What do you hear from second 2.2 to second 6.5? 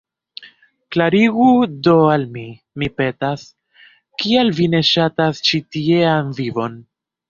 mi, mi petas, kial vi ne ŝatas ĉi tiean